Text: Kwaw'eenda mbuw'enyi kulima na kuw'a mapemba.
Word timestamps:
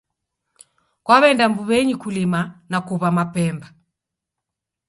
Kwaw'eenda 1.05 1.45
mbuw'enyi 1.51 1.95
kulima 2.01 2.39
na 2.69 2.77
kuw'a 2.85 3.09
mapemba. 3.17 3.67